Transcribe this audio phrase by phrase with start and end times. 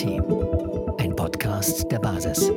[0.00, 0.20] Demokratie.
[0.98, 2.50] Ein Podcast der Basis.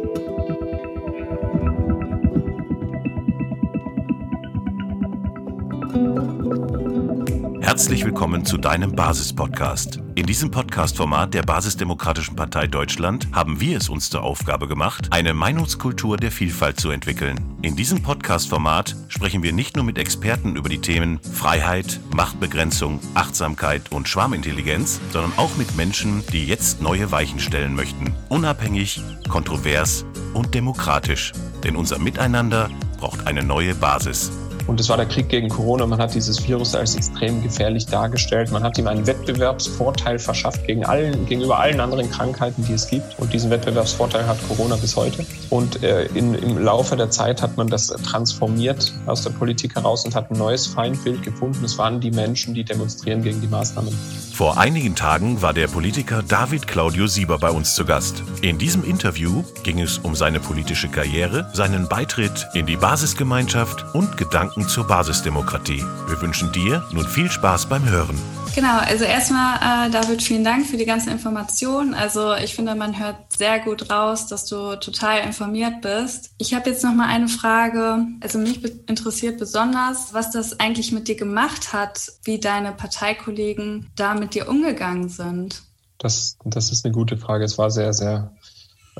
[8.14, 10.00] Willkommen zu deinem Basis-Podcast.
[10.13, 15.34] In diesem Podcast-Format der Basisdemokratischen Partei Deutschland haben wir es uns zur Aufgabe gemacht, eine
[15.34, 17.58] Meinungskultur der Vielfalt zu entwickeln.
[17.63, 23.91] In diesem Podcast-Format sprechen wir nicht nur mit Experten über die Themen Freiheit, Machtbegrenzung, Achtsamkeit
[23.91, 28.13] und Schwarmintelligenz, sondern auch mit Menschen, die jetzt neue Weichen stellen möchten.
[28.30, 31.32] Unabhängig, kontrovers und demokratisch.
[31.63, 34.32] Denn unser Miteinander braucht eine neue Basis.
[34.67, 35.85] Und es war der Krieg gegen Corona.
[35.85, 38.52] Man hat dieses Virus als extrem gefährlich dargestellt.
[38.52, 43.20] Man hat ihm einen Wettbewerbsvorteil verschafft gegen allen, gegenüber allen anderen Krankheiten, die es gibt.
[43.20, 45.26] Und diesen Wettbewerbsvorteil hat Corona bis heute.
[45.49, 50.05] Und äh, in, im Laufe der Zeit hat man das transformiert aus der Politik heraus
[50.05, 51.63] und hat ein neues Feindbild gefunden.
[51.66, 53.93] Es waren die Menschen, die demonstrieren gegen die Maßnahmen.
[54.34, 58.24] Vor einigen Tagen war der Politiker David Claudio Sieber bei uns zu Gast.
[58.41, 64.18] In diesem Interview ging es um seine politische Karriere, seinen Beitritt in die Basisgemeinschaft und
[64.18, 65.84] Gedanken Gedanken zur Basisdemokratie.
[66.08, 68.16] Wir wünschen dir nun viel Spaß beim Hören.
[68.54, 71.96] Genau, also erstmal, äh, David, vielen Dank für die ganzen Informationen.
[71.96, 76.31] Also ich finde, man hört sehr gut raus, dass du total informiert bist.
[76.38, 78.06] Ich habe jetzt noch mal eine Frage.
[78.22, 84.14] Also mich interessiert besonders, was das eigentlich mit dir gemacht hat, wie deine Parteikollegen da
[84.14, 85.64] mit dir umgegangen sind.
[85.98, 87.44] Das, das ist eine gute Frage.
[87.44, 88.31] Es war sehr, sehr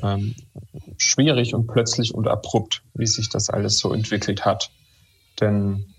[0.02, 0.34] ähm,
[0.98, 4.72] schwierig und plötzlich und abrupt, wie sich das alles so entwickelt hat.
[5.40, 5.94] Denn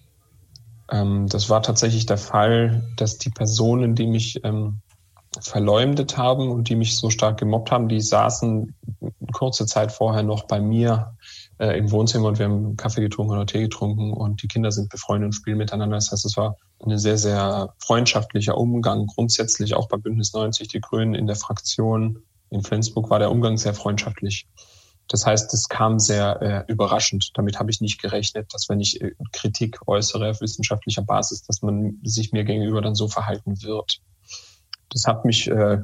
[0.90, 4.82] ähm, das war tatsächlich der Fall, dass die Personen, die mich ähm,
[5.42, 8.74] verleumdet haben und die mich so stark gemobbt haben, die saßen
[9.34, 11.16] kurze Zeit vorher noch bei mir
[11.60, 14.90] äh, im Wohnzimmer und wir haben Kaffee getrunken oder Tee getrunken und die Kinder sind
[14.90, 15.96] befreundet und spielen miteinander.
[15.98, 19.08] Das heißt, es war ein sehr, sehr freundschaftlicher Umgang.
[19.08, 23.58] Grundsätzlich auch bei Bündnis 90, die Grünen in der Fraktion in Flensburg war der Umgang
[23.58, 24.48] sehr freundschaftlich.
[25.08, 27.32] Das heißt, es kam sehr äh, überraschend.
[27.36, 31.62] Damit habe ich nicht gerechnet, dass wenn ich äh, Kritik äußere auf wissenschaftlicher Basis, dass
[31.62, 34.00] man sich mir gegenüber dann so verhalten wird.
[34.90, 35.80] Das hat mich äh,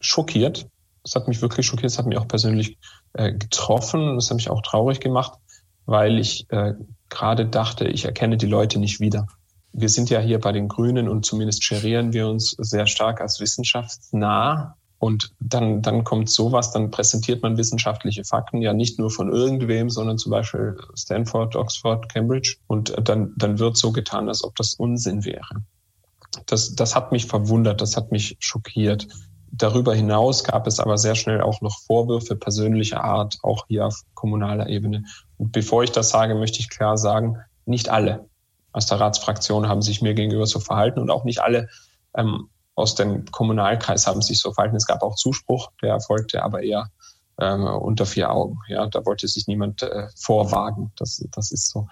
[0.00, 0.68] schockiert.
[1.02, 1.92] Das hat mich wirklich schockiert.
[1.92, 2.78] Das hat mich auch persönlich
[3.12, 4.14] äh, getroffen.
[4.14, 5.38] Das hat mich auch traurig gemacht,
[5.84, 6.74] weil ich äh,
[7.10, 9.26] gerade dachte, ich erkenne die Leute nicht wieder.
[9.72, 13.38] Wir sind ja hier bei den Grünen und zumindest gerieren wir uns sehr stark als
[13.38, 19.32] wissenschaftsnah und dann, dann kommt sowas, dann präsentiert man wissenschaftliche Fakten ja nicht nur von
[19.32, 22.56] irgendwem, sondern zum Beispiel Stanford, Oxford, Cambridge.
[22.66, 25.62] Und dann, dann wird so getan, als ob das Unsinn wäre.
[26.46, 29.06] Das, das hat mich verwundert, das hat mich schockiert.
[29.52, 34.02] Darüber hinaus gab es aber sehr schnell auch noch Vorwürfe persönlicher Art, auch hier auf
[34.14, 35.04] kommunaler Ebene.
[35.36, 38.26] Und bevor ich das sage, möchte ich klar sagen, nicht alle
[38.72, 41.68] aus der Ratsfraktion haben sich mir gegenüber so verhalten und auch nicht alle
[42.14, 44.76] ähm, aus dem Kommunalkreis haben sich so verhalten.
[44.76, 46.90] Es gab auch Zuspruch, der erfolgte aber eher
[47.40, 48.58] ähm, unter vier Augen.
[48.68, 50.92] Ja, da wollte sich niemand äh, vorwagen.
[50.96, 51.88] Das, das ist so.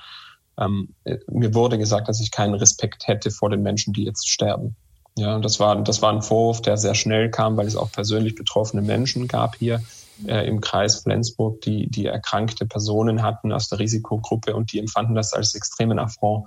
[0.59, 0.95] Ähm,
[1.29, 4.77] mir wurde gesagt, dass ich keinen Respekt hätte vor den Menschen, die jetzt sterben.
[5.19, 7.91] Ja, und das war, das war ein Vorwurf, der sehr schnell kam, weil es auch
[7.91, 9.83] persönlich betroffene Menschen gab hier
[10.27, 15.15] äh, im Kreis Flensburg, die, die erkrankte Personen hatten aus der Risikogruppe und die empfanden
[15.15, 16.47] das als extremen Affront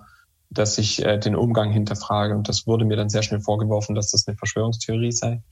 [0.49, 2.35] dass ich äh, den Umgang hinterfrage.
[2.35, 5.43] Und das wurde mir dann sehr schnell vorgeworfen, dass das eine Verschwörungstheorie sei,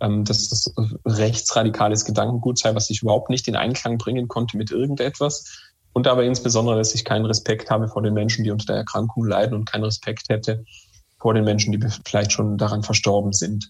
[0.00, 0.72] ähm, dass das
[1.04, 5.72] rechtsradikales Gedankengut sei, was ich überhaupt nicht in Einklang bringen konnte mit irgendetwas.
[5.92, 9.26] Und aber insbesondere, dass ich keinen Respekt habe vor den Menschen, die unter der Erkrankung
[9.26, 10.64] leiden und keinen Respekt hätte
[11.18, 13.68] vor den Menschen, die vielleicht schon daran verstorben sind.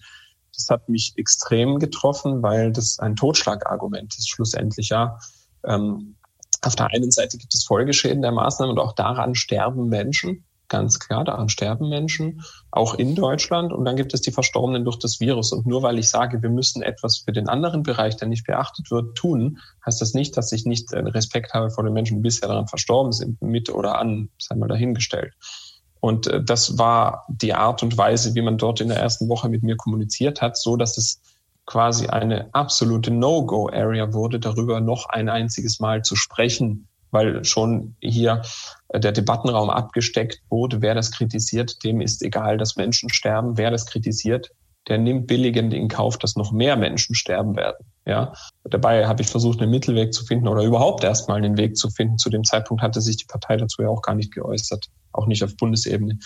[0.55, 5.19] Das hat mich extrem getroffen, weil das ein Totschlagargument ist schlussendlich, ja.
[5.65, 6.17] Ähm,
[6.63, 10.45] auf der einen Seite gibt es Folgeschäden der Maßnahmen und auch daran sterben Menschen.
[10.69, 13.73] Ganz klar, daran sterben Menschen, auch in Deutschland.
[13.73, 15.53] Und dann gibt es die Verstorbenen durch das Virus.
[15.53, 18.91] Und nur weil ich sage, wir müssen etwas für den anderen Bereich, der nicht beachtet
[18.91, 22.49] wird, tun, heißt das nicht, dass ich nicht Respekt habe vor den Menschen, die bisher
[22.49, 25.33] daran verstorben sind, mit oder an, sei mal dahingestellt.
[26.01, 29.49] Und äh, das war die Art und Weise, wie man dort in der ersten Woche
[29.49, 31.21] mit mir kommuniziert hat, so dass es
[31.69, 38.41] quasi eine absolute No-Go-Area wurde, darüber noch ein einziges Mal zu sprechen, weil schon hier
[38.89, 40.81] äh, der Debattenraum abgesteckt wurde.
[40.81, 43.59] Wer das kritisiert, dem ist egal, dass Menschen sterben.
[43.59, 44.51] Wer das kritisiert,
[44.89, 47.85] der nimmt billigend in Kauf, dass noch mehr Menschen sterben werden.
[48.07, 48.33] Ja,
[48.65, 52.17] dabei habe ich versucht, einen Mittelweg zu finden oder überhaupt erstmal einen Weg zu finden.
[52.17, 55.45] Zu dem Zeitpunkt hatte sich die Partei dazu ja auch gar nicht geäußert, auch nicht
[55.45, 56.19] auf Bundesebene.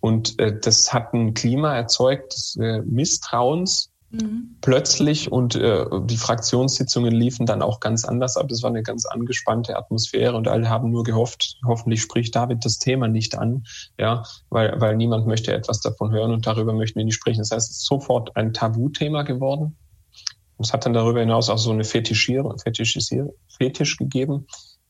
[0.00, 4.56] Und äh, das hat ein Klima erzeugt des äh, Misstrauens Mhm.
[4.60, 8.50] Plötzlich und äh, die Fraktionssitzungen liefen dann auch ganz anders ab.
[8.50, 12.78] Es war eine ganz angespannte Atmosphäre und alle haben nur gehofft, hoffentlich spricht David das
[12.78, 13.64] Thema nicht an,
[13.98, 17.40] ja, weil, weil niemand möchte etwas davon hören und darüber möchten wir nicht sprechen.
[17.40, 19.76] Das heißt, es ist sofort ein Tabuthema geworden.
[20.58, 24.46] Es hat dann darüber hinaus auch so eine Fetischierung, Fetischisier, Fetisch gegeben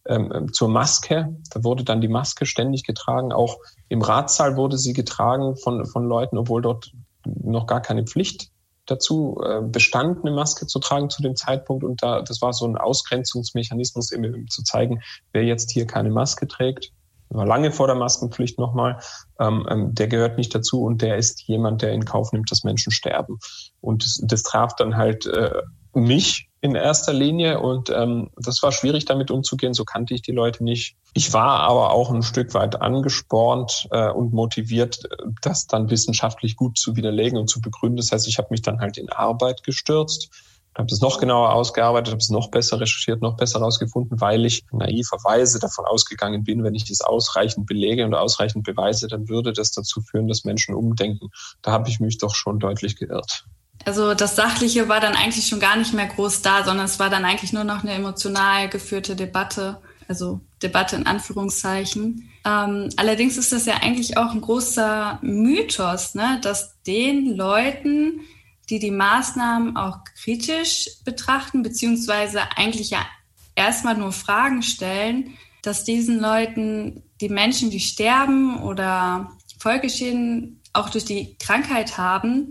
[0.06, 1.34] ähm, ähm, zur Maske.
[1.50, 3.32] Da wurde dann die Maske ständig getragen.
[3.32, 3.56] Auch
[3.88, 6.92] im Ratssaal wurde sie getragen von, von Leuten, obwohl dort
[7.24, 8.52] noch gar keine Pflicht
[8.86, 11.84] dazu äh, bestand, eine Maske zu tragen zu dem Zeitpunkt.
[11.84, 15.02] Und da, das war so ein Ausgrenzungsmechanismus, um zu zeigen,
[15.32, 16.92] wer jetzt hier keine Maske trägt,
[17.28, 19.00] war lange vor der Maskenpflicht nochmal,
[19.40, 22.64] ähm, ähm, der gehört nicht dazu und der ist jemand, der in Kauf nimmt, dass
[22.64, 23.38] Menschen sterben.
[23.80, 25.62] Und das, das traf dann halt äh,
[25.94, 30.32] mich in erster Linie und ähm, das war schwierig damit umzugehen, so kannte ich die
[30.32, 30.96] Leute nicht.
[31.14, 35.08] Ich war aber auch ein Stück weit angespornt äh, und motiviert,
[35.40, 37.96] das dann wissenschaftlich gut zu widerlegen und zu begründen.
[37.96, 40.30] Das heißt, ich habe mich dann halt in Arbeit gestürzt,
[40.76, 44.64] habe das noch genauer ausgearbeitet, habe es noch besser recherchiert, noch besser herausgefunden, weil ich
[44.72, 49.70] naiverweise davon ausgegangen bin, wenn ich das ausreichend belege und ausreichend beweise, dann würde das
[49.70, 51.30] dazu führen, dass Menschen umdenken.
[51.62, 53.46] Da habe ich mich doch schon deutlich geirrt.
[53.86, 57.08] Also das Sachliche war dann eigentlich schon gar nicht mehr groß da, sondern es war
[57.08, 62.28] dann eigentlich nur noch eine emotional geführte Debatte, also Debatte in Anführungszeichen.
[62.44, 68.22] Ähm, allerdings ist das ja eigentlich auch ein großer Mythos, ne, dass den Leuten,
[68.68, 73.06] die die Maßnahmen auch kritisch betrachten, beziehungsweise eigentlich ja
[73.54, 79.30] erstmal nur Fragen stellen, dass diesen Leuten die Menschen, die sterben oder
[79.60, 82.50] Folgeschäden auch durch die Krankheit haben,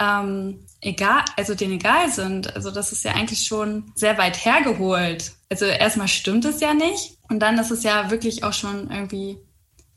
[0.00, 2.54] ähm, egal, also denen egal sind.
[2.54, 5.32] Also das ist ja eigentlich schon sehr weit hergeholt.
[5.50, 9.38] Also erstmal stimmt es ja nicht und dann ist es ja wirklich auch schon irgendwie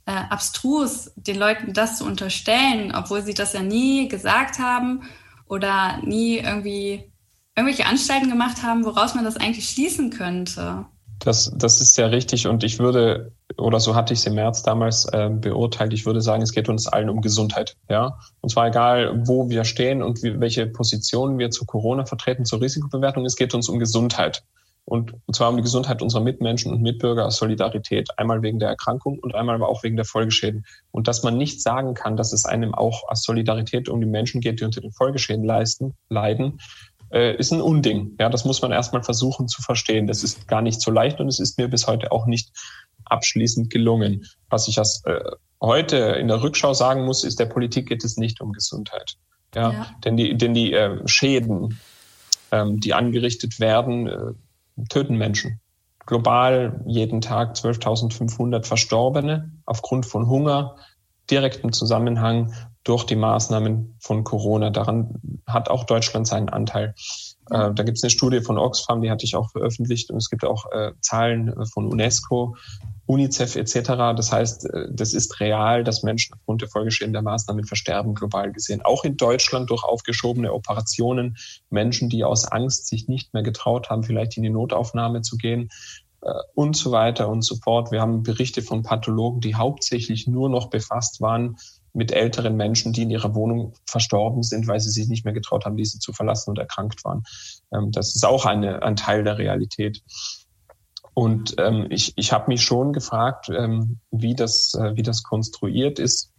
[0.05, 5.03] äh, abstrus, den Leuten das zu unterstellen, obwohl sie das ja nie gesagt haben
[5.47, 7.11] oder nie irgendwie
[7.55, 10.85] irgendwelche Anstalten gemacht haben, woraus man das eigentlich schließen könnte.
[11.19, 14.63] Das, das ist sehr richtig und ich würde, oder so hatte ich es im März
[14.63, 17.75] damals äh, beurteilt, ich würde sagen, es geht uns allen um Gesundheit.
[17.89, 18.19] Ja?
[18.41, 22.61] Und zwar egal, wo wir stehen und wie, welche Positionen wir zu Corona vertreten, zur
[22.61, 24.43] Risikobewertung, es geht uns um Gesundheit.
[24.85, 28.09] Und, zwar um die Gesundheit unserer Mitmenschen und Mitbürger aus Solidarität.
[28.17, 30.65] Einmal wegen der Erkrankung und einmal aber auch wegen der Folgeschäden.
[30.89, 34.41] Und dass man nicht sagen kann, dass es einem auch aus Solidarität um die Menschen
[34.41, 36.59] geht, die unter den Folgeschäden leisten, leiden,
[37.11, 38.15] äh, ist ein Unding.
[38.19, 40.07] Ja, das muss man erstmal versuchen zu verstehen.
[40.07, 42.51] Das ist gar nicht so leicht und es ist mir bis heute auch nicht
[43.09, 44.25] abschließend gelungen.
[44.49, 45.19] Was ich als, äh,
[45.61, 49.17] heute in der Rückschau sagen muss, ist, der Politik geht es nicht um Gesundheit.
[49.55, 49.87] Ja, ja.
[50.05, 51.79] denn die, denn die äh, Schäden,
[52.51, 55.59] ähm, die angerichtet werden, äh, töten Menschen.
[56.05, 60.75] Global jeden Tag 12.500 Verstorbene aufgrund von Hunger,
[61.29, 62.53] direktem Zusammenhang
[62.83, 64.71] durch die Maßnahmen von Corona.
[64.71, 66.95] Daran hat auch Deutschland seinen Anteil.
[67.51, 70.29] Äh, da gibt es eine Studie von Oxfam, die hatte ich auch veröffentlicht und es
[70.29, 72.55] gibt auch äh, Zahlen äh, von UNESCO,
[73.09, 73.89] UNICEF etc.
[74.15, 78.51] Das heißt, äh, das ist real, dass Menschen aufgrund der Folgeschäden der Maßnahmen versterben, global
[78.51, 78.81] gesehen.
[78.83, 81.35] Auch in Deutschland durch aufgeschobene Operationen,
[81.71, 85.69] Menschen, die aus Angst sich nicht mehr getraut haben, vielleicht in die Notaufnahme zu gehen
[86.21, 87.91] äh, und so weiter und so fort.
[87.91, 91.57] Wir haben Berichte von Pathologen, die hauptsächlich nur noch befasst waren
[91.93, 95.65] mit älteren Menschen, die in ihrer Wohnung verstorben sind, weil sie sich nicht mehr getraut
[95.65, 97.23] haben, diese zu verlassen und erkrankt waren.
[97.73, 100.03] Ähm, das ist auch eine, ein Teil der Realität.
[101.13, 105.99] Und ähm, ich, ich habe mich schon gefragt, ähm, wie, das, äh, wie das konstruiert
[105.99, 106.31] ist,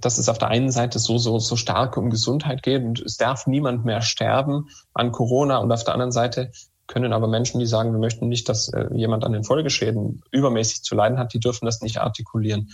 [0.00, 3.16] dass es auf der einen Seite so, so, so stark um Gesundheit geht und es
[3.16, 6.50] darf niemand mehr sterben an Corona und auf der anderen Seite
[6.86, 10.82] können aber Menschen, die sagen, wir möchten nicht, dass äh, jemand an den Folgeschäden übermäßig
[10.82, 12.70] zu leiden hat, die dürfen das nicht artikulieren.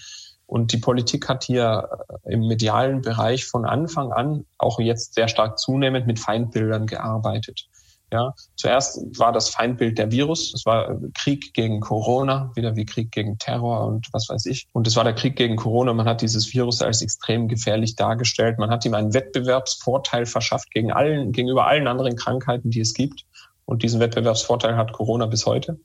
[0.47, 1.88] Und die Politik hat hier
[2.25, 7.69] äh, im medialen Bereich von Anfang an, auch jetzt sehr stark zunehmend, mit Feindbildern gearbeitet.
[8.12, 10.52] Ja, zuerst war das Feindbild der Virus.
[10.52, 14.67] Es war äh, Krieg gegen Corona, wieder wie Krieg gegen Terror und was weiß ich.
[14.73, 15.93] Und es war der Krieg gegen Corona.
[15.93, 18.59] Man hat dieses Virus als extrem gefährlich dargestellt.
[18.59, 23.25] Man hat ihm einen Wettbewerbsvorteil verschafft gegen allen, gegenüber allen anderen Krankheiten, die es gibt.
[23.64, 25.79] Und diesen Wettbewerbsvorteil hat Corona bis heute.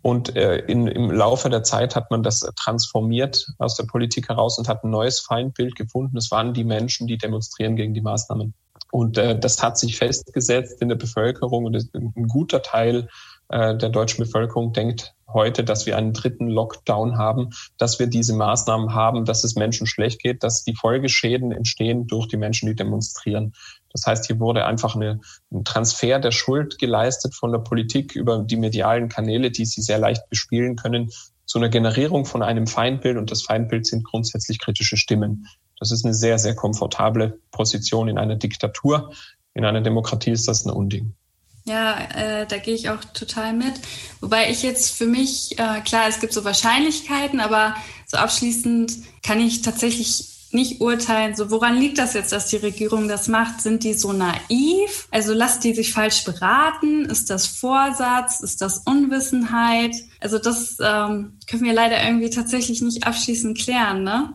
[0.00, 4.58] Und äh, in, im Laufe der Zeit hat man das transformiert aus der Politik heraus
[4.58, 6.16] und hat ein neues Feindbild gefunden.
[6.18, 8.54] Es waren die Menschen, die demonstrieren gegen die Maßnahmen.
[8.94, 13.08] Und äh, das hat sich festgesetzt in der Bevölkerung und ein guter Teil
[13.48, 18.34] äh, der deutschen Bevölkerung denkt heute, dass wir einen dritten Lockdown haben, dass wir diese
[18.34, 22.76] Maßnahmen haben, dass es Menschen schlecht geht, dass die Folgeschäden entstehen durch die Menschen, die
[22.76, 23.54] demonstrieren.
[23.92, 25.20] Das heißt, hier wurde einfach eine,
[25.50, 29.98] ein Transfer der Schuld geleistet von der Politik über die medialen Kanäle, die sie sehr
[29.98, 31.10] leicht bespielen können,
[31.46, 33.16] zu einer Generierung von einem Feindbild.
[33.16, 35.48] Und das Feindbild sind grundsätzlich kritische Stimmen.
[35.78, 39.12] Das ist eine sehr, sehr komfortable Position in einer Diktatur.
[39.54, 41.14] In einer Demokratie ist das ein Unding.
[41.66, 43.72] Ja, äh, da gehe ich auch total mit.
[44.20, 47.74] Wobei ich jetzt für mich, äh, klar, es gibt so Wahrscheinlichkeiten, aber
[48.06, 53.08] so abschließend kann ich tatsächlich nicht urteilen, so woran liegt das jetzt, dass die Regierung
[53.08, 53.60] das macht?
[53.60, 55.08] Sind die so naiv?
[55.10, 57.06] Also lasst die sich falsch beraten?
[57.06, 58.40] Ist das Vorsatz?
[58.40, 59.94] Ist das Unwissenheit?
[60.20, 64.32] Also das ähm, können wir leider irgendwie tatsächlich nicht abschließend klären, ne?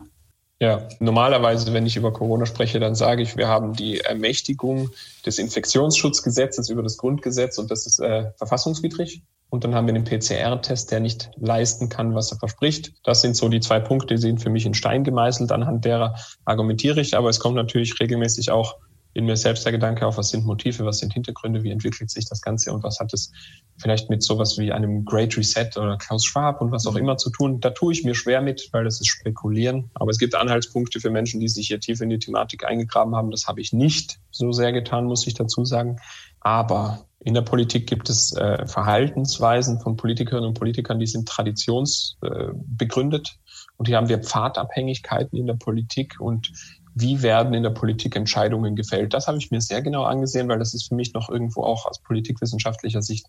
[0.62, 4.90] Ja, normalerweise, wenn ich über Corona spreche, dann sage ich, wir haben die Ermächtigung
[5.24, 9.22] des Infektionsschutzgesetzes über das Grundgesetz und das ist äh, verfassungswidrig.
[9.48, 12.92] Und dann haben wir den PCR-Test, der nicht leisten kann, was er verspricht.
[13.02, 15.50] Das sind so die zwei Punkte, die sind für mich in Stein gemeißelt.
[15.50, 16.14] Anhand derer
[16.44, 17.16] argumentiere ich.
[17.16, 18.76] Aber es kommt natürlich regelmäßig auch
[19.12, 22.28] in mir selbst der Gedanke auf, was sind Motive, was sind Hintergründe, wie entwickelt sich
[22.28, 23.32] das Ganze und was hat es
[23.78, 26.98] vielleicht mit sowas wie einem Great Reset oder Klaus Schwab und was auch mhm.
[26.98, 27.60] immer zu tun.
[27.60, 29.90] Da tue ich mir schwer mit, weil das ist Spekulieren.
[29.94, 33.30] Aber es gibt Anhaltspunkte für Menschen, die sich hier tief in die Thematik eingegraben haben.
[33.30, 35.98] Das habe ich nicht so sehr getan, muss ich dazu sagen.
[36.40, 43.28] Aber in der Politik gibt es äh, Verhaltensweisen von Politikerinnen und Politikern, die sind traditionsbegründet.
[43.28, 43.32] Äh,
[43.76, 46.52] und hier haben wir Pfadabhängigkeiten in der Politik und
[46.94, 49.14] wie werden in der Politik Entscheidungen gefällt.
[49.14, 51.86] Das habe ich mir sehr genau angesehen, weil das ist für mich noch irgendwo auch
[51.86, 53.26] aus politikwissenschaftlicher Sicht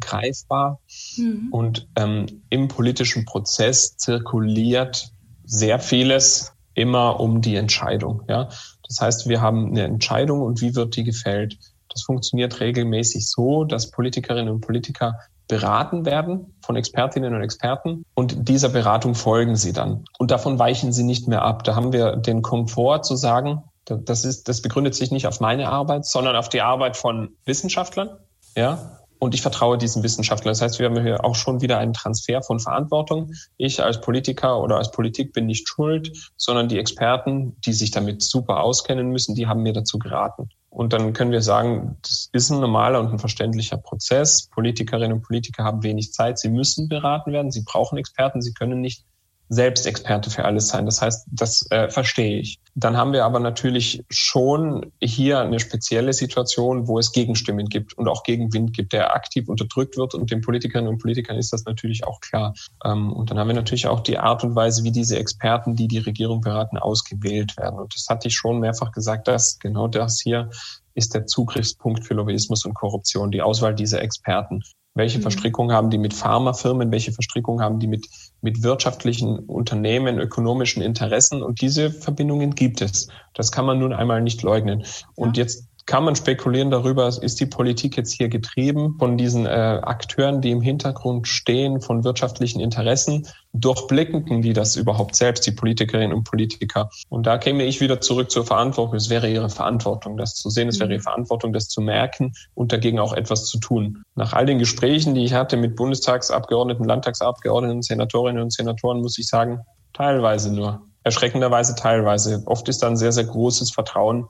[0.00, 0.80] greifbar.
[1.16, 1.48] Mhm.
[1.50, 5.12] Und ähm, im politischen Prozess zirkuliert
[5.44, 8.22] sehr vieles immer um die Entscheidung.
[8.28, 8.48] Ja?
[8.86, 11.58] Das heißt, wir haben eine Entscheidung und wie wird die gefällt?
[11.88, 18.48] Das funktioniert regelmäßig so, dass Politikerinnen und Politiker beraten werden von Expertinnen und Experten und
[18.48, 20.04] dieser Beratung folgen sie dann.
[20.18, 21.64] Und davon weichen sie nicht mehr ab.
[21.64, 25.68] Da haben wir den Komfort zu sagen, das ist, das begründet sich nicht auf meine
[25.70, 28.10] Arbeit, sondern auf die Arbeit von Wissenschaftlern.
[28.54, 28.98] Ja.
[29.18, 30.52] Und ich vertraue diesen Wissenschaftlern.
[30.52, 33.32] Das heißt, wir haben hier auch schon wieder einen Transfer von Verantwortung.
[33.56, 38.22] Ich als Politiker oder als Politik bin nicht schuld, sondern die Experten, die sich damit
[38.22, 40.50] super auskennen müssen, die haben mir dazu geraten.
[40.70, 44.48] Und dann können wir sagen, das ist ein normaler und ein verständlicher Prozess.
[44.48, 46.38] Politikerinnen und Politiker haben wenig Zeit.
[46.38, 47.50] Sie müssen beraten werden.
[47.50, 48.42] Sie brauchen Experten.
[48.42, 49.04] Sie können nicht
[49.48, 50.86] selbst Experte für alles sein.
[50.86, 52.58] Das heißt, das äh, verstehe ich.
[52.74, 58.08] Dann haben wir aber natürlich schon hier eine spezielle Situation, wo es Gegenstimmen gibt und
[58.08, 60.14] auch Gegenwind gibt, der aktiv unterdrückt wird.
[60.14, 62.54] Und den Politikerinnen und Politikern ist das natürlich auch klar.
[62.84, 65.88] Ähm, und dann haben wir natürlich auch die Art und Weise, wie diese Experten, die
[65.88, 67.78] die Regierung beraten, ausgewählt werden.
[67.80, 70.50] Und das hatte ich schon mehrfach gesagt, dass genau das hier
[70.94, 74.62] ist der Zugriffspunkt für Lobbyismus und Korruption, die Auswahl dieser Experten.
[74.98, 75.22] Welche mhm.
[75.22, 76.90] Verstrickungen haben die mit Pharmafirmen?
[76.90, 78.08] Welche Verstrickungen haben die mit,
[78.42, 81.40] mit wirtschaftlichen Unternehmen, ökonomischen Interessen?
[81.40, 83.08] Und diese Verbindungen gibt es.
[83.32, 84.84] Das kann man nun einmal nicht leugnen.
[85.14, 89.48] Und jetzt kann man spekulieren darüber, ist die Politik jetzt hier getrieben von diesen äh,
[89.48, 96.12] Akteuren, die im Hintergrund stehen, von wirtschaftlichen Interessen, durchblicken die das überhaupt selbst, die Politikerinnen
[96.12, 96.90] und Politiker.
[97.08, 98.96] Und da käme ich wieder zurück zur Verantwortung.
[98.96, 102.70] Es wäre ihre Verantwortung, das zu sehen, es wäre ihre Verantwortung, das zu merken und
[102.70, 104.02] dagegen auch etwas zu tun.
[104.14, 109.26] Nach all den Gesprächen, die ich hatte mit Bundestagsabgeordneten, Landtagsabgeordneten, Senatorinnen und Senatoren, muss ich
[109.26, 109.60] sagen,
[109.94, 110.82] teilweise nur.
[111.02, 112.42] Erschreckenderweise teilweise.
[112.44, 114.26] Oft ist da ein sehr, sehr großes Vertrauen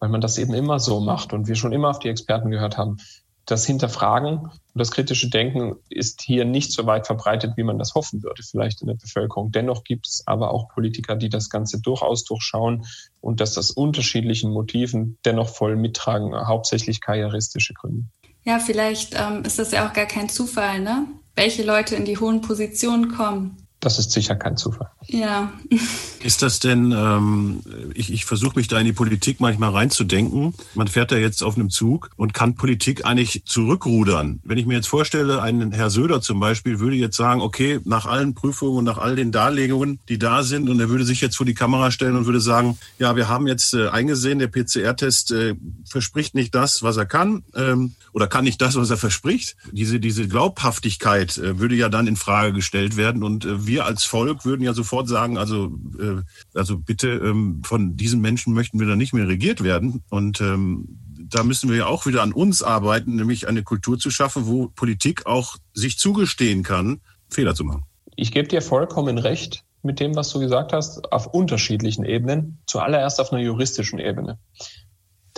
[0.00, 2.76] weil man das eben immer so macht und wir schon immer auf die Experten gehört
[2.78, 2.98] haben.
[3.46, 7.94] Das Hinterfragen und das kritische Denken ist hier nicht so weit verbreitet, wie man das
[7.94, 9.50] hoffen würde, vielleicht in der Bevölkerung.
[9.52, 12.84] Dennoch gibt es aber auch Politiker, die das Ganze durchaus durchschauen
[13.22, 18.04] und das aus unterschiedlichen Motiven dennoch voll mittragen, hauptsächlich karrieristische Gründe.
[18.44, 21.06] Ja, vielleicht ähm, ist das ja auch gar kein Zufall, ne?
[21.34, 23.67] Welche Leute in die hohen Positionen kommen.
[23.80, 24.88] Das ist sicher kein Zufall.
[25.06, 25.52] Ja.
[26.24, 27.60] Ist das denn, ähm,
[27.94, 30.52] ich, ich versuche mich da in die Politik manchmal reinzudenken.
[30.74, 34.40] Man fährt da jetzt auf einem Zug und kann Politik eigentlich zurückrudern.
[34.42, 38.06] Wenn ich mir jetzt vorstelle, ein Herr Söder zum Beispiel würde jetzt sagen, okay, nach
[38.06, 41.36] allen Prüfungen und nach all den Darlegungen, die da sind, und er würde sich jetzt
[41.36, 45.30] vor die Kamera stellen und würde sagen, ja, wir haben jetzt äh, eingesehen, der PCR-Test
[45.30, 45.54] äh,
[45.84, 49.54] verspricht nicht das, was er kann, ähm, oder kann nicht das, was er verspricht.
[49.70, 54.04] Diese, diese Glaubhaftigkeit äh, würde ja dann in Frage gestellt werden und äh, wir als
[54.04, 56.22] Volk würden ja sofort sagen, also, äh,
[56.54, 60.02] also bitte, ähm, von diesen Menschen möchten wir dann nicht mehr regiert werden.
[60.10, 60.98] Und ähm,
[61.30, 64.68] da müssen wir ja auch wieder an uns arbeiten, nämlich eine Kultur zu schaffen, wo
[64.68, 67.84] Politik auch sich zugestehen kann, Fehler zu machen.
[68.16, 72.58] Ich gebe dir vollkommen recht mit dem, was du gesagt hast, auf unterschiedlichen Ebenen.
[72.66, 74.38] Zuallererst auf einer juristischen Ebene.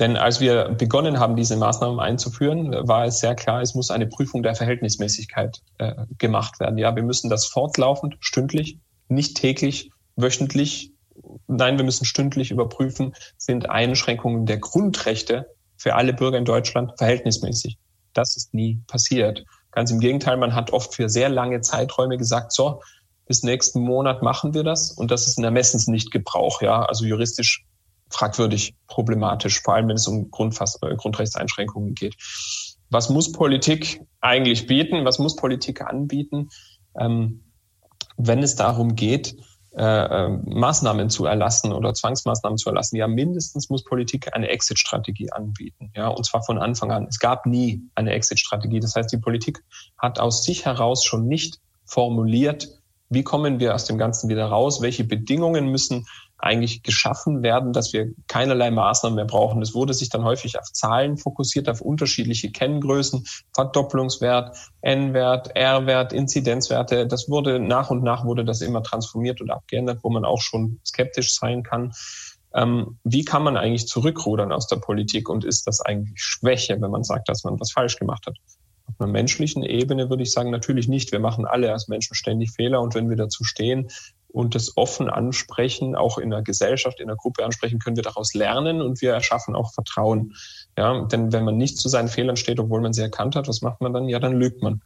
[0.00, 4.07] Denn als wir begonnen haben, diese Maßnahmen einzuführen, war es sehr klar, es muss eine
[4.07, 6.78] Prüfung der Verhältnismäßigkeit äh, gemacht werden.
[6.78, 8.78] Ja, wir müssen das fortlaufend, stündlich,
[9.09, 10.92] nicht täglich, wöchentlich,
[11.47, 17.78] nein, wir müssen stündlich überprüfen, sind Einschränkungen der Grundrechte für alle Bürger in Deutschland verhältnismäßig.
[18.14, 19.45] Das ist nie passiert.
[19.71, 22.80] Ganz im Gegenteil, man hat oft für sehr lange Zeiträume gesagt, so,
[23.26, 24.92] bis nächsten Monat machen wir das.
[24.92, 27.66] Und das ist ein Ermessensnichtgebrauch, ja, also juristisch
[28.10, 32.16] fragwürdig problematisch, vor allem wenn es um Grundfass äh, Grundrechtseinschränkungen geht.
[32.90, 35.04] Was muss Politik eigentlich bieten?
[35.04, 36.50] Was muss Politik anbieten,
[36.98, 37.44] ähm,
[38.16, 39.36] wenn es darum geht,
[39.72, 42.96] äh, ähm, Maßnahmen zu erlassen oder Zwangsmaßnahmen zu erlassen.
[42.96, 45.92] Ja, mindestens muss Politik eine Exit-Strategie anbieten.
[45.94, 47.06] Ja, und zwar von Anfang an.
[47.08, 48.80] Es gab nie eine Exit-Strategie.
[48.80, 49.62] Das heißt, die Politik
[49.96, 52.68] hat aus sich heraus schon nicht formuliert,
[53.10, 54.82] wie kommen wir aus dem Ganzen wieder raus?
[54.82, 56.06] Welche Bedingungen müssen
[56.42, 59.62] eigentlich geschaffen werden, dass wir keinerlei Maßnahmen mehr brauchen.
[59.62, 67.06] Es wurde sich dann häufig auf Zahlen fokussiert, auf unterschiedliche Kenngrößen, Verdopplungswert, N-Wert, R-Wert, Inzidenzwerte.
[67.06, 70.80] Das wurde nach und nach wurde das immer transformiert und abgeändert, wo man auch schon
[70.85, 71.92] skeptisch sein kann.
[72.52, 76.90] Ähm, wie kann man eigentlich zurückrudern aus der Politik und ist das eigentlich Schwäche, wenn
[76.90, 78.37] man sagt, dass man was falsch gemacht hat?
[78.87, 81.12] Auf einer menschlichen Ebene würde ich sagen, natürlich nicht.
[81.12, 83.88] Wir machen alle als Menschen ständig Fehler und wenn wir dazu stehen,
[84.32, 88.34] und das offen ansprechen, auch in der Gesellschaft, in der Gruppe ansprechen, können wir daraus
[88.34, 90.34] lernen und wir erschaffen auch Vertrauen.
[90.76, 93.62] Ja, denn wenn man nicht zu seinen Fehlern steht, obwohl man sie erkannt hat, was
[93.62, 94.08] macht man dann?
[94.08, 94.82] Ja, dann lügt man.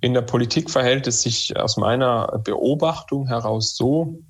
[0.00, 4.20] In der Politik verhält es sich aus meiner Beobachtung heraus so,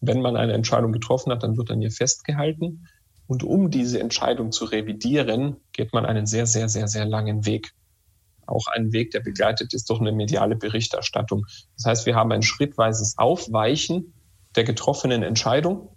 [0.00, 2.86] wenn man eine Entscheidung getroffen hat, dann wird an ihr festgehalten.
[3.26, 7.74] Und um diese Entscheidung zu revidieren, geht man einen sehr, sehr, sehr, sehr langen Weg
[8.48, 11.46] auch ein Weg, der begleitet ist durch eine mediale Berichterstattung.
[11.76, 14.14] Das heißt, wir haben ein schrittweises Aufweichen
[14.56, 15.90] der getroffenen Entscheidung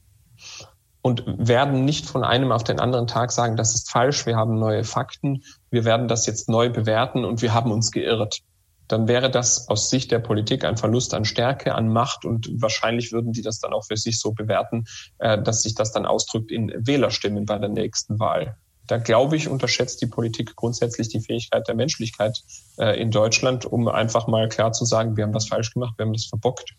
[1.01, 4.60] und werden nicht von einem auf den anderen Tag sagen, das ist falsch, wir haben
[4.60, 8.39] neue Fakten, wir werden das jetzt neu bewerten und wir haben uns geirrt.
[8.88, 13.12] Dann wäre das aus Sicht der Politik ein Verlust an Stärke, an Macht und wahrscheinlich
[13.13, 14.84] würden die das dann auch für sich so bewerten,
[15.20, 18.58] äh, dass sich das dann ausdrückt in Wählerstimmen bei der nächsten Wahl
[18.88, 22.44] da glaube ich, unterschätzt die Politik grundsätzlich die Fähigkeit der Menschlichkeit
[22.78, 26.06] äh, in Deutschland, um einfach mal klar zu sagen, wir haben was falsch gemacht, wir
[26.06, 26.76] haben das verbockt.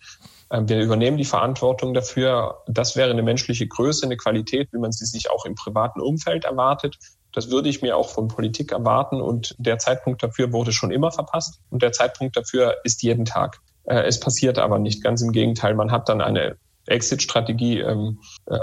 [0.51, 2.63] Ähm, wir übernehmen die Verantwortung dafür.
[2.67, 6.45] Das wäre eine menschliche Größe, eine Qualität, wie man sie sich auch im privaten Umfeld
[6.45, 6.99] erwartet.
[7.33, 9.21] Das würde ich mir auch von Politik erwarten.
[9.21, 11.61] Und der Zeitpunkt dafür wurde schon immer verpasst.
[11.71, 13.61] Und der Zeitpunkt dafür ist jeden Tag.
[13.85, 15.03] Äh, es passiert aber nicht.
[15.03, 15.75] Ganz im Gegenteil.
[15.75, 16.57] Man hat dann eine
[16.87, 18.59] Exit-Strategie, ähm, äh,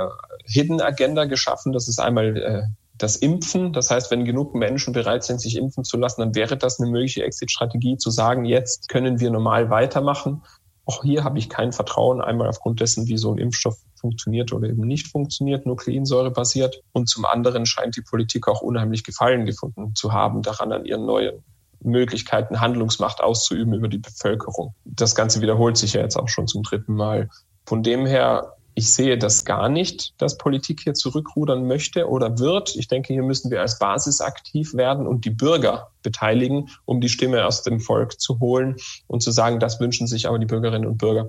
[0.46, 1.71] Hidden Agenda geschaffen.
[1.73, 2.63] Das ist einmal äh,
[2.99, 3.73] das Impfen.
[3.73, 6.91] Das heißt, wenn genug Menschen bereit sind, sich impfen zu lassen, dann wäre das eine
[6.91, 10.43] mögliche Exit-Strategie, zu sagen, jetzt können wir normal weitermachen.
[10.85, 14.69] Auch hier habe ich kein Vertrauen, einmal aufgrund dessen, wie so ein Impfstoff funktioniert oder
[14.69, 16.81] eben nicht funktioniert, Nukleinsäure basiert.
[16.93, 21.05] Und zum anderen scheint die Politik auch unheimlich Gefallen gefunden zu haben, daran an ihren
[21.05, 21.43] neuen
[21.81, 24.73] Möglichkeiten, Handlungsmacht auszuüben über die Bevölkerung.
[24.83, 27.29] Das Ganze wiederholt sich ja jetzt auch schon zum dritten Mal.
[27.65, 32.77] Von dem her ich sehe das gar nicht, dass Politik hier zurückrudern möchte oder wird.
[32.77, 37.09] Ich denke, hier müssen wir als Basis aktiv werden und die Bürger beteiligen, um die
[37.09, 40.87] Stimme aus dem Volk zu holen und zu sagen, das wünschen sich aber die Bürgerinnen
[40.87, 41.27] und Bürger.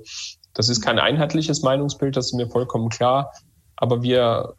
[0.55, 3.33] Das ist kein einheitliches Meinungsbild, das ist mir vollkommen klar.
[3.75, 4.55] Aber wir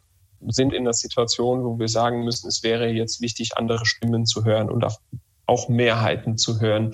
[0.48, 4.44] sind in der Situation, wo wir sagen müssen, es wäre jetzt wichtig, andere Stimmen zu
[4.44, 4.84] hören und
[5.46, 6.92] auch Mehrheiten zu hören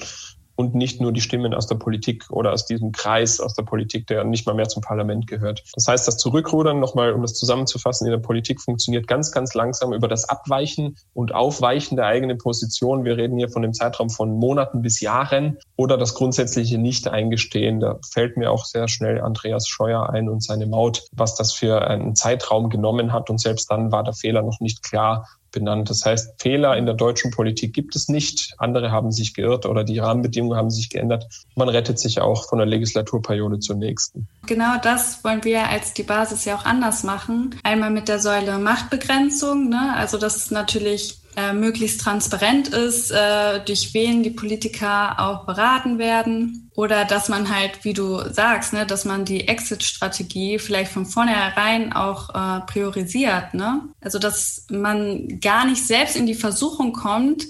[0.59, 4.09] und nicht nur die Stimmen aus der Politik oder aus diesem Kreis aus der Politik,
[4.09, 5.63] der nicht mal mehr zum Parlament gehört.
[5.77, 9.93] Das heißt, das Zurückrudern, nochmal, um das zusammenzufassen, in der Politik funktioniert ganz, ganz langsam
[9.93, 13.05] über das Abweichen und Aufweichen der eigenen Position.
[13.05, 17.79] Wir reden hier von dem Zeitraum von Monaten bis Jahren oder das grundsätzliche Nicht-Eingestehen.
[17.79, 21.87] Da fällt mir auch sehr schnell Andreas Scheuer ein und seine Maut, was das für
[21.87, 23.31] einen Zeitraum genommen hat.
[23.31, 25.91] Und selbst dann war der Fehler noch nicht klar, benannt.
[25.91, 28.55] Das heißt, Fehler in der deutschen Politik gibt es nicht.
[28.59, 31.27] Andere haben sich geirrt oder die Rahmenbedingungen haben sich geändert.
[31.55, 34.29] Man rettet sich auch von der Legislaturperiode zur nächsten.
[34.47, 37.55] Genau das wollen wir als die Basis ja auch anders machen.
[37.63, 39.95] Einmal mit der Säule Machtbegrenzung, ne?
[39.95, 45.99] also das ist natürlich äh, möglichst transparent ist, äh, durch wen die Politiker auch beraten
[45.99, 46.71] werden.
[46.75, 51.93] Oder dass man halt, wie du sagst, ne, dass man die Exit-Strategie vielleicht von vornherein
[51.93, 53.55] auch äh, priorisiert.
[53.55, 53.83] Ne?
[54.01, 57.45] Also dass man gar nicht selbst in die Versuchung kommt,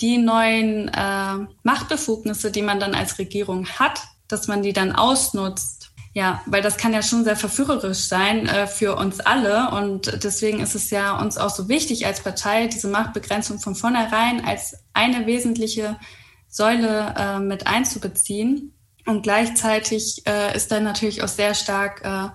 [0.00, 5.81] die neuen äh, Machtbefugnisse, die man dann als Regierung hat, dass man die dann ausnutzt
[6.14, 9.70] ja, weil das kann ja schon sehr verführerisch sein äh, für uns alle.
[9.70, 14.44] Und deswegen ist es ja uns auch so wichtig als Partei, diese Machtbegrenzung von vornherein
[14.44, 15.98] als eine wesentliche
[16.48, 18.74] Säule äh, mit einzubeziehen.
[19.06, 22.28] Und gleichzeitig äh, ist dann natürlich auch sehr stark äh,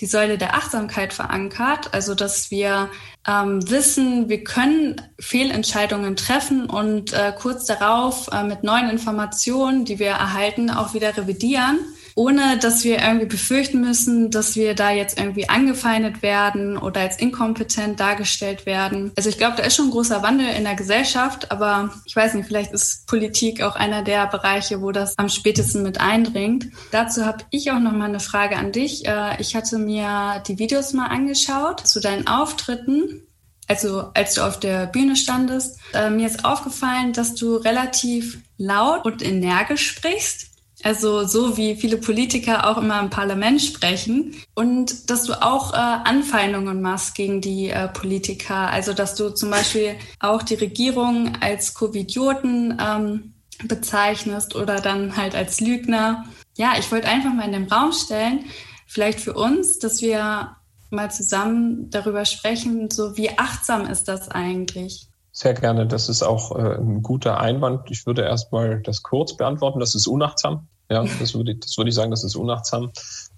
[0.00, 1.94] die Säule der Achtsamkeit verankert.
[1.94, 2.90] Also, dass wir
[3.28, 10.00] ähm, wissen, wir können Fehlentscheidungen treffen und äh, kurz darauf äh, mit neuen Informationen, die
[10.00, 11.78] wir erhalten, auch wieder revidieren
[12.20, 17.18] ohne dass wir irgendwie befürchten müssen, dass wir da jetzt irgendwie angefeindet werden oder als
[17.18, 19.10] inkompetent dargestellt werden.
[19.16, 22.34] Also ich glaube, da ist schon ein großer Wandel in der Gesellschaft, aber ich weiß
[22.34, 26.66] nicht, vielleicht ist Politik auch einer der Bereiche, wo das am spätesten mit eindringt.
[26.90, 29.06] Dazu habe ich auch noch mal eine Frage an dich.
[29.06, 33.22] Äh, ich hatte mir die Videos mal angeschaut zu deinen Auftritten
[33.66, 39.04] also als du auf der Bühne standest, äh, mir ist aufgefallen, dass du relativ laut
[39.04, 40.49] und energisch sprichst.
[40.82, 45.76] Also so wie viele Politiker auch immer im Parlament sprechen und dass du auch äh,
[45.76, 48.70] Anfeindungen machst gegen die äh, Politiker.
[48.70, 55.34] Also dass du zum Beispiel auch die Regierung als Covidioten ähm, bezeichnest oder dann halt
[55.34, 56.24] als Lügner.
[56.56, 58.46] Ja, ich wollte einfach mal in den Raum stellen,
[58.86, 60.56] vielleicht für uns, dass wir
[60.90, 65.08] mal zusammen darüber sprechen, so wie achtsam ist das eigentlich?
[65.32, 65.86] Sehr gerne.
[65.86, 67.90] Das ist auch äh, ein guter Einwand.
[67.90, 69.78] Ich würde erstmal das kurz beantworten.
[69.78, 70.68] Das ist unachtsam.
[70.90, 72.90] Ja, das würde, das würde ich sagen, das ist unachtsam.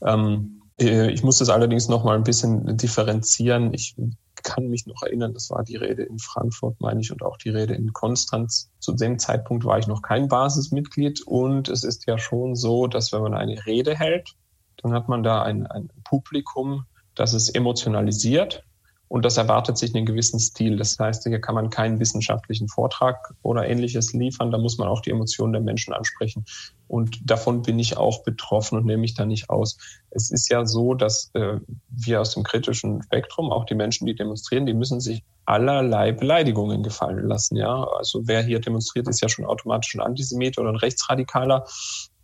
[0.04, 3.74] Ähm, äh, ich muss das allerdings noch mal ein bisschen differenzieren.
[3.74, 3.94] Ich
[4.42, 7.50] kann mich noch erinnern, das war die Rede in Frankfurt, meine ich, und auch die
[7.50, 8.70] Rede in Konstanz.
[8.80, 13.12] Zu dem Zeitpunkt war ich noch kein Basismitglied und es ist ja schon so, dass
[13.12, 14.34] wenn man eine Rede hält,
[14.78, 18.64] dann hat man da ein, ein Publikum, das es emotionalisiert
[19.12, 20.78] und das erwartet sich einen gewissen Stil.
[20.78, 24.50] Das heißt, hier kann man keinen wissenschaftlichen Vortrag oder ähnliches liefern.
[24.50, 26.46] Da muss man auch die Emotionen der Menschen ansprechen.
[26.88, 29.76] Und davon bin ich auch betroffen und nehme mich da nicht aus.
[30.08, 31.58] Es ist ja so, dass äh,
[31.90, 36.82] wir aus dem kritischen Spektrum, auch die Menschen, die demonstrieren, die müssen sich allerlei Beleidigungen
[36.82, 37.56] gefallen lassen.
[37.56, 41.66] Ja, also wer hier demonstriert, ist ja schon automatisch ein Antisemit oder ein Rechtsradikaler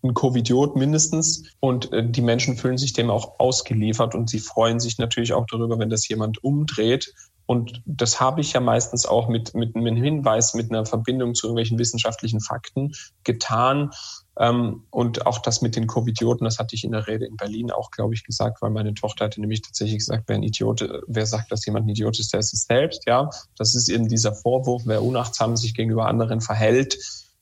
[0.03, 1.45] ein Covidiot mindestens.
[1.61, 5.47] Und äh, die Menschen fühlen sich dem auch ausgeliefert und sie freuen sich natürlich auch
[5.47, 7.15] darüber, wenn das jemand umdreht.
[7.49, 11.47] Und das habe ich ja meistens auch mit, mit einem Hinweis, mit einer Verbindung zu
[11.47, 12.93] irgendwelchen wissenschaftlichen Fakten
[13.25, 13.91] getan.
[14.39, 17.71] Ähm, und auch das mit den Covidioten, das hatte ich in der Rede in Berlin
[17.71, 21.25] auch, glaube ich, gesagt, weil meine Tochter hatte nämlich tatsächlich gesagt, wer ein Idiot, wer
[21.25, 23.05] sagt, dass jemand ein Idiot ist, der ist es selbst.
[23.07, 26.99] Ja, das ist eben dieser Vorwurf, wer unachtsam sich gegenüber anderen verhält,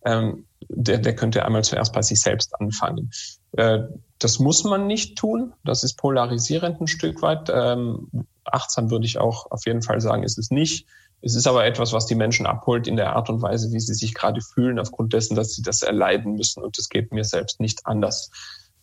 [0.06, 3.10] ähm, der, der könnte einmal zuerst bei sich selbst anfangen.
[3.52, 3.80] Äh,
[4.18, 5.52] das muss man nicht tun.
[5.64, 7.50] Das ist polarisierend ein Stück weit.
[7.52, 8.08] Ähm,
[8.44, 10.86] achtsam würde ich auch auf jeden Fall sagen, ist es nicht.
[11.22, 13.94] Es ist aber etwas, was die Menschen abholt in der Art und Weise, wie sie
[13.94, 16.62] sich gerade fühlen, aufgrund dessen, dass sie das erleiden müssen.
[16.62, 18.30] Und das geht mir selbst nicht anders.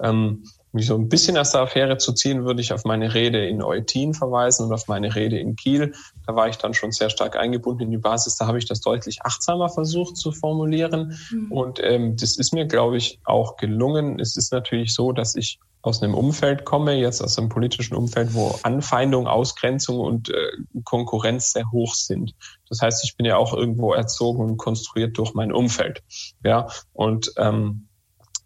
[0.02, 3.48] Ähm, mich so ein bisschen aus der Affäre zu ziehen, würde ich auf meine Rede
[3.48, 5.94] in Eutin verweisen und auf meine Rede in Kiel.
[6.26, 8.38] Da war ich dann schon sehr stark eingebunden in die Basis.
[8.38, 11.18] Da habe ich das deutlich achtsamer versucht zu formulieren.
[11.32, 11.52] Mhm.
[11.52, 14.20] Und ähm, das ist mir, glaube ich, auch gelungen.
[14.20, 18.34] Es ist natürlich so, dass ich aus einem Umfeld komme, jetzt aus einem politischen Umfeld,
[18.34, 20.34] wo Anfeindung, Ausgrenzung und äh,
[20.86, 22.34] Konkurrenz sehr hoch sind.
[22.70, 26.02] Das heißt, ich bin ja auch irgendwo erzogen und konstruiert durch mein Umfeld.
[26.44, 27.90] Ja, und ähm,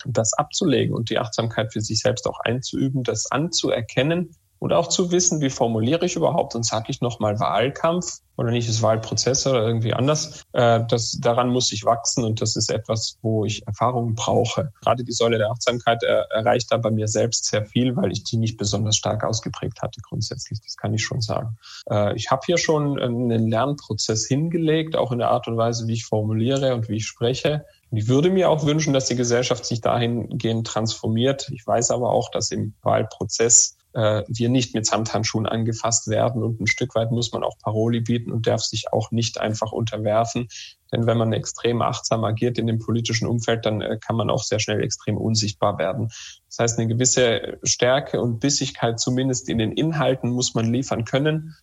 [0.06, 5.12] das abzulegen und die Achtsamkeit für sich selbst auch einzuüben, das anzuerkennen und auch zu
[5.12, 9.66] wissen, wie formuliere ich überhaupt und sage ich nochmal Wahlkampf oder nicht das Wahlprozess oder
[9.66, 10.44] irgendwie anders.
[10.54, 14.72] Äh, das, daran muss ich wachsen und das ist etwas, wo ich Erfahrungen brauche.
[14.82, 18.24] Gerade die Säule der Achtsamkeit er, erreicht da bei mir selbst sehr viel, weil ich
[18.24, 20.60] die nicht besonders stark ausgeprägt hatte grundsätzlich.
[20.62, 21.58] Das kann ich schon sagen.
[21.90, 25.94] Äh, ich habe hier schon einen Lernprozess hingelegt, auch in der Art und Weise, wie
[25.94, 27.66] ich formuliere und wie ich spreche.
[27.90, 31.50] Und ich würde mir auch wünschen, dass die Gesellschaft sich dahingehend transformiert.
[31.54, 36.60] Ich weiß aber auch, dass im Wahlprozess äh, wir nicht mit Samthandschuhen angefasst werden und
[36.60, 40.50] ein Stück weit muss man auch Paroli bieten und darf sich auch nicht einfach unterwerfen.
[40.92, 44.44] Denn wenn man extrem achtsam agiert in dem politischen Umfeld, dann äh, kann man auch
[44.44, 46.10] sehr schnell extrem unsichtbar werden.
[46.48, 51.56] Das heißt, eine gewisse Stärke und Bissigkeit zumindest in den Inhalten muss man liefern können.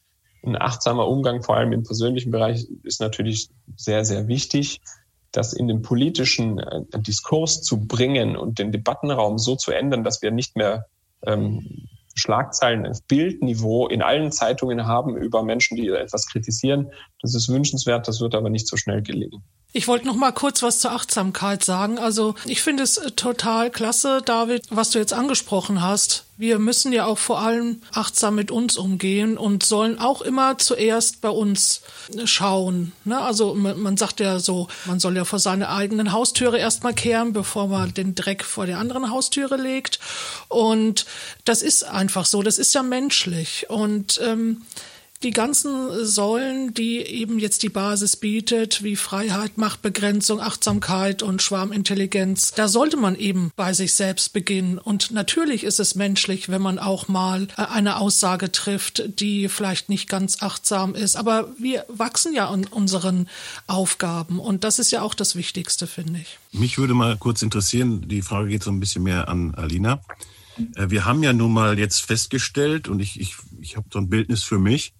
[0.42, 4.80] Ein achtsamer Umgang, vor allem im persönlichen Bereich, ist natürlich sehr, sehr wichtig
[5.36, 10.22] das in den politischen äh, Diskurs zu bringen und den Debattenraum so zu ändern, dass
[10.22, 10.86] wir nicht mehr
[11.26, 16.90] ähm, Schlagzeilen auf Bildniveau in allen Zeitungen haben über Menschen, die etwas kritisieren.
[17.24, 19.42] Das ist wünschenswert, das wird aber nicht so schnell gelingen.
[19.72, 21.98] Ich wollte noch mal kurz was zur Achtsamkeit sagen.
[21.98, 26.26] Also ich finde es äh, total klasse, David, was du jetzt angesprochen hast.
[26.36, 31.22] Wir müssen ja auch vor allem achtsam mit uns umgehen und sollen auch immer zuerst
[31.22, 31.80] bei uns
[32.14, 32.92] äh, schauen.
[33.06, 33.18] Ne?
[33.18, 37.68] Also man sagt ja so, man soll ja vor seine eigenen Haustüre erstmal kehren, bevor
[37.68, 39.98] man den Dreck vor der anderen Haustüre legt.
[40.48, 41.06] Und
[41.46, 43.64] das ist einfach so, das ist ja menschlich.
[43.70, 44.60] Und ähm,
[45.24, 52.52] die ganzen Säulen, die eben jetzt die Basis bietet, wie Freiheit, Machtbegrenzung, Achtsamkeit und Schwarmintelligenz,
[52.52, 54.78] da sollte man eben bei sich selbst beginnen.
[54.78, 59.88] Und natürlich ist es menschlich, wenn man auch mal äh, eine Aussage trifft, die vielleicht
[59.88, 61.16] nicht ganz achtsam ist.
[61.16, 63.28] Aber wir wachsen ja an unseren
[63.66, 66.38] Aufgaben und das ist ja auch das Wichtigste, finde ich.
[66.52, 70.00] Mich würde mal kurz interessieren, die Frage geht so ein bisschen mehr an Alina.
[70.76, 74.08] Äh, wir haben ja nun mal jetzt festgestellt, und ich, ich, ich habe so ein
[74.08, 74.92] Bildnis für mich,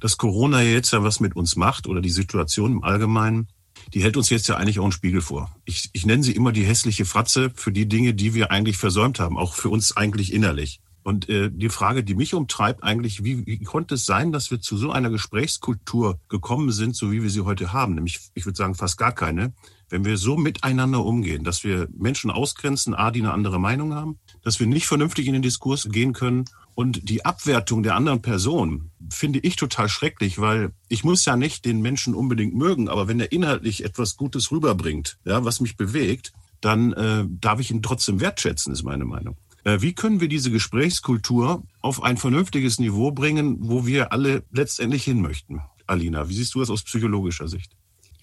[0.00, 3.48] dass Corona jetzt ja was mit uns macht oder die Situation im Allgemeinen,
[3.94, 5.54] die hält uns jetzt ja eigentlich auch einen Spiegel vor.
[5.64, 9.20] Ich, ich nenne sie immer die hässliche Fratze für die Dinge, die wir eigentlich versäumt
[9.20, 10.80] haben, auch für uns eigentlich innerlich.
[11.06, 14.60] Und äh, die Frage, die mich umtreibt, eigentlich, wie, wie konnte es sein, dass wir
[14.60, 17.94] zu so einer Gesprächskultur gekommen sind, so wie wir sie heute haben?
[17.94, 19.54] Nämlich, ich würde sagen, fast gar keine.
[19.88, 24.18] Wenn wir so miteinander umgehen, dass wir Menschen ausgrenzen, A, die eine andere Meinung haben,
[24.42, 28.90] dass wir nicht vernünftig in den Diskurs gehen können und die Abwertung der anderen Person
[29.10, 33.18] finde ich total schrecklich, weil ich muss ja nicht den Menschen unbedingt mögen, aber wenn
[33.18, 38.20] er inhaltlich etwas Gutes rüberbringt, ja, was mich bewegt, dann äh, darf ich ihn trotzdem
[38.20, 39.38] wertschätzen, ist meine Meinung.
[39.64, 45.02] Äh, wie können wir diese Gesprächskultur auf ein vernünftiges Niveau bringen, wo wir alle letztendlich
[45.02, 45.62] hin möchten?
[45.86, 47.72] Alina, wie siehst du das aus psychologischer Sicht?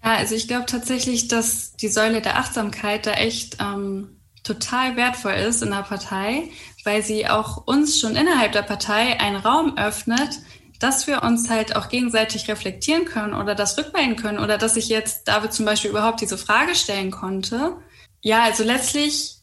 [0.03, 4.09] Ja, also ich glaube tatsächlich, dass die Säule der Achtsamkeit da echt ähm,
[4.43, 6.49] total wertvoll ist in der Partei,
[6.83, 10.39] weil sie auch uns schon innerhalb der Partei einen Raum öffnet,
[10.79, 14.89] dass wir uns halt auch gegenseitig reflektieren können oder das rückmelden können oder dass ich
[14.89, 17.77] jetzt David zum Beispiel überhaupt diese Frage stellen konnte.
[18.21, 19.37] Ja, also letztlich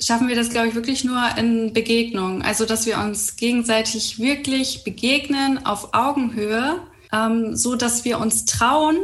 [0.00, 2.42] schaffen wir das, glaube ich, wirklich nur in Begegnung.
[2.42, 6.80] Also, dass wir uns gegenseitig wirklich begegnen auf Augenhöhe,
[7.12, 8.96] ähm, so dass wir uns trauen,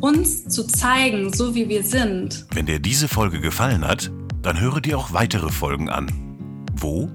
[0.00, 2.46] uns zu zeigen, so wie wir sind.
[2.52, 4.10] Wenn dir diese Folge gefallen hat,
[4.42, 6.10] dann höre dir auch weitere Folgen an.
[6.74, 7.10] Wo?